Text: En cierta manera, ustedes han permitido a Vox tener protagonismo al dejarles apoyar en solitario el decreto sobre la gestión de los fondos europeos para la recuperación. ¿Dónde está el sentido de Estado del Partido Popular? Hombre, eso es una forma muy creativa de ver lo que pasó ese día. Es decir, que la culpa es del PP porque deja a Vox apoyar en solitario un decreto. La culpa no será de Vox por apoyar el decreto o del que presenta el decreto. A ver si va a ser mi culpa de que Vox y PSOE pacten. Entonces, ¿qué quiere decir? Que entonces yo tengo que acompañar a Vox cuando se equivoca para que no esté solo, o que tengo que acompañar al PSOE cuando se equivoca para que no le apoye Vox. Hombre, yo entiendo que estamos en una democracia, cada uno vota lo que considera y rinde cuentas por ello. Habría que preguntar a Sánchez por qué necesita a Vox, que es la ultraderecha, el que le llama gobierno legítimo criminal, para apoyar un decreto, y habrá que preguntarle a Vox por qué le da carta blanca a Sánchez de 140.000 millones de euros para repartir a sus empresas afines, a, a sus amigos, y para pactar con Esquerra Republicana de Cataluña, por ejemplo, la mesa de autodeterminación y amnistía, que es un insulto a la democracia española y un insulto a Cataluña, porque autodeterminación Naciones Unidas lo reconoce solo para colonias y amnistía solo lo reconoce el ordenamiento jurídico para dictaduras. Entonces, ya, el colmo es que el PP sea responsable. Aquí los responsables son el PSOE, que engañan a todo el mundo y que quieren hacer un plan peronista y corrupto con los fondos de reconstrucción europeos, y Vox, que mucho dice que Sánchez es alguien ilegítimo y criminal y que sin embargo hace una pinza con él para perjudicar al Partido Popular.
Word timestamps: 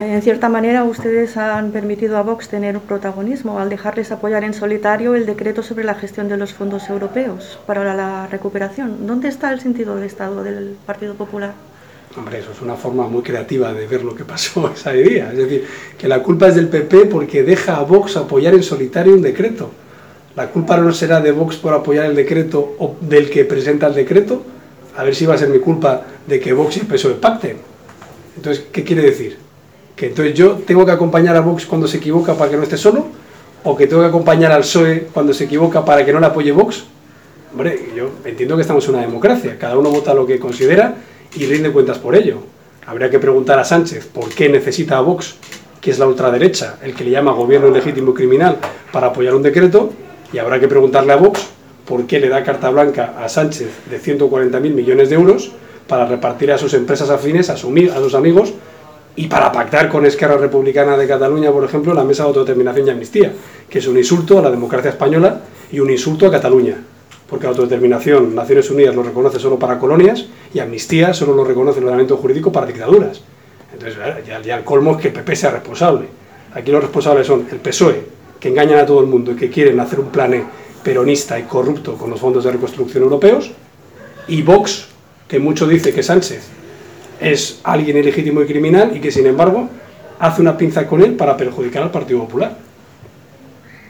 En 0.00 0.22
cierta 0.22 0.48
manera, 0.48 0.84
ustedes 0.84 1.36
han 1.36 1.72
permitido 1.72 2.18
a 2.18 2.22
Vox 2.22 2.48
tener 2.48 2.78
protagonismo 2.78 3.58
al 3.58 3.68
dejarles 3.68 4.12
apoyar 4.12 4.44
en 4.44 4.54
solitario 4.54 5.16
el 5.16 5.26
decreto 5.26 5.64
sobre 5.64 5.82
la 5.82 5.96
gestión 5.96 6.28
de 6.28 6.36
los 6.36 6.54
fondos 6.54 6.88
europeos 6.88 7.58
para 7.66 7.96
la 7.96 8.28
recuperación. 8.28 9.08
¿Dónde 9.08 9.26
está 9.26 9.52
el 9.52 9.60
sentido 9.60 9.96
de 9.96 10.06
Estado 10.06 10.44
del 10.44 10.76
Partido 10.86 11.14
Popular? 11.14 11.52
Hombre, 12.16 12.38
eso 12.38 12.52
es 12.52 12.62
una 12.62 12.76
forma 12.76 13.08
muy 13.08 13.22
creativa 13.22 13.72
de 13.72 13.88
ver 13.88 14.04
lo 14.04 14.14
que 14.14 14.22
pasó 14.22 14.72
ese 14.72 14.92
día. 14.92 15.32
Es 15.32 15.38
decir, 15.38 15.66
que 15.98 16.06
la 16.06 16.22
culpa 16.22 16.46
es 16.46 16.54
del 16.54 16.68
PP 16.68 17.06
porque 17.06 17.42
deja 17.42 17.78
a 17.78 17.82
Vox 17.82 18.16
apoyar 18.16 18.54
en 18.54 18.62
solitario 18.62 19.14
un 19.14 19.22
decreto. 19.22 19.72
La 20.36 20.46
culpa 20.46 20.76
no 20.76 20.92
será 20.92 21.20
de 21.20 21.32
Vox 21.32 21.56
por 21.56 21.74
apoyar 21.74 22.06
el 22.06 22.14
decreto 22.14 22.76
o 22.78 22.94
del 23.00 23.30
que 23.30 23.44
presenta 23.44 23.88
el 23.88 23.96
decreto. 23.96 24.44
A 24.96 25.02
ver 25.02 25.16
si 25.16 25.26
va 25.26 25.34
a 25.34 25.38
ser 25.38 25.48
mi 25.48 25.58
culpa 25.58 26.02
de 26.24 26.38
que 26.38 26.52
Vox 26.52 26.76
y 26.76 26.80
PSOE 26.84 27.14
pacten. 27.14 27.56
Entonces, 28.36 28.64
¿qué 28.70 28.84
quiere 28.84 29.02
decir? 29.02 29.47
Que 29.98 30.06
entonces 30.06 30.32
yo 30.32 30.52
tengo 30.64 30.86
que 30.86 30.92
acompañar 30.92 31.36
a 31.36 31.40
Vox 31.40 31.66
cuando 31.66 31.88
se 31.88 31.96
equivoca 31.96 32.34
para 32.34 32.50
que 32.50 32.56
no 32.56 32.62
esté 32.62 32.76
solo, 32.76 33.06
o 33.64 33.76
que 33.76 33.88
tengo 33.88 34.02
que 34.02 34.08
acompañar 34.08 34.52
al 34.52 34.60
PSOE 34.60 35.08
cuando 35.12 35.34
se 35.34 35.44
equivoca 35.44 35.84
para 35.84 36.06
que 36.06 36.12
no 36.12 36.20
le 36.20 36.26
apoye 36.26 36.52
Vox. 36.52 36.84
Hombre, 37.52 37.88
yo 37.96 38.10
entiendo 38.24 38.54
que 38.54 38.62
estamos 38.62 38.84
en 38.84 38.94
una 38.94 39.00
democracia, 39.00 39.58
cada 39.58 39.76
uno 39.76 39.90
vota 39.90 40.14
lo 40.14 40.24
que 40.24 40.38
considera 40.38 40.94
y 41.34 41.46
rinde 41.46 41.72
cuentas 41.72 41.98
por 41.98 42.14
ello. 42.14 42.38
Habría 42.86 43.10
que 43.10 43.18
preguntar 43.18 43.58
a 43.58 43.64
Sánchez 43.64 44.06
por 44.06 44.28
qué 44.28 44.48
necesita 44.48 44.98
a 44.98 45.00
Vox, 45.00 45.34
que 45.80 45.90
es 45.90 45.98
la 45.98 46.06
ultraderecha, 46.06 46.76
el 46.80 46.94
que 46.94 47.02
le 47.02 47.10
llama 47.10 47.32
gobierno 47.32 47.68
legítimo 47.70 48.14
criminal, 48.14 48.58
para 48.92 49.08
apoyar 49.08 49.34
un 49.34 49.42
decreto, 49.42 49.90
y 50.32 50.38
habrá 50.38 50.60
que 50.60 50.68
preguntarle 50.68 51.12
a 51.12 51.16
Vox 51.16 51.44
por 51.86 52.06
qué 52.06 52.20
le 52.20 52.28
da 52.28 52.44
carta 52.44 52.70
blanca 52.70 53.14
a 53.18 53.28
Sánchez 53.28 53.68
de 53.90 54.00
140.000 54.00 54.60
millones 54.60 55.08
de 55.08 55.16
euros 55.16 55.50
para 55.88 56.06
repartir 56.06 56.52
a 56.52 56.58
sus 56.58 56.72
empresas 56.74 57.10
afines, 57.10 57.50
a, 57.50 57.54
a 57.54 57.56
sus 57.56 58.14
amigos, 58.14 58.54
y 59.18 59.26
para 59.26 59.50
pactar 59.50 59.88
con 59.88 60.06
Esquerra 60.06 60.36
Republicana 60.36 60.96
de 60.96 61.08
Cataluña, 61.08 61.50
por 61.50 61.64
ejemplo, 61.64 61.92
la 61.92 62.04
mesa 62.04 62.22
de 62.22 62.28
autodeterminación 62.28 62.86
y 62.86 62.90
amnistía, 62.90 63.32
que 63.68 63.80
es 63.80 63.88
un 63.88 63.98
insulto 63.98 64.38
a 64.38 64.42
la 64.42 64.48
democracia 64.48 64.90
española 64.90 65.40
y 65.72 65.80
un 65.80 65.90
insulto 65.90 66.28
a 66.28 66.30
Cataluña, 66.30 66.76
porque 67.28 67.48
autodeterminación 67.48 68.32
Naciones 68.32 68.70
Unidas 68.70 68.94
lo 68.94 69.02
reconoce 69.02 69.40
solo 69.40 69.58
para 69.58 69.76
colonias 69.80 70.26
y 70.54 70.60
amnistía 70.60 71.12
solo 71.14 71.34
lo 71.34 71.42
reconoce 71.42 71.80
el 71.80 71.86
ordenamiento 71.86 72.16
jurídico 72.16 72.52
para 72.52 72.66
dictaduras. 72.66 73.20
Entonces, 73.72 73.98
ya, 74.24 74.56
el 74.56 74.62
colmo 74.62 74.92
es 74.92 74.98
que 74.98 75.08
el 75.08 75.14
PP 75.14 75.34
sea 75.34 75.50
responsable. 75.50 76.06
Aquí 76.54 76.70
los 76.70 76.80
responsables 76.80 77.26
son 77.26 77.44
el 77.50 77.58
PSOE, 77.58 78.04
que 78.38 78.50
engañan 78.50 78.78
a 78.78 78.86
todo 78.86 79.00
el 79.00 79.08
mundo 79.08 79.32
y 79.32 79.34
que 79.34 79.50
quieren 79.50 79.80
hacer 79.80 79.98
un 79.98 80.10
plan 80.10 80.44
peronista 80.84 81.40
y 81.40 81.42
corrupto 81.42 81.94
con 81.96 82.08
los 82.08 82.20
fondos 82.20 82.44
de 82.44 82.52
reconstrucción 82.52 83.02
europeos, 83.02 83.50
y 84.28 84.42
Vox, 84.42 84.86
que 85.26 85.40
mucho 85.40 85.66
dice 85.66 85.92
que 85.92 86.04
Sánchez 86.04 86.58
es 87.20 87.60
alguien 87.64 87.96
ilegítimo 87.96 88.42
y 88.42 88.46
criminal 88.46 88.96
y 88.96 89.00
que 89.00 89.10
sin 89.10 89.26
embargo 89.26 89.68
hace 90.18 90.40
una 90.40 90.56
pinza 90.56 90.86
con 90.86 91.02
él 91.02 91.14
para 91.14 91.36
perjudicar 91.36 91.82
al 91.82 91.90
Partido 91.90 92.20
Popular. 92.20 92.67